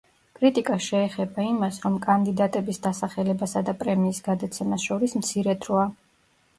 კრიტიკა 0.37 0.77
შეეხება 0.85 1.45
იმას, 1.49 1.77
რომ 1.85 1.99
კანდიდატების 2.07 2.83
დასახლებასა 2.89 3.65
და 3.71 3.79
პრემიის 3.85 4.27
გადაცემას 4.33 4.91
შორის 4.93 5.19
მცირე 5.25 5.61
დროა. 5.65 5.91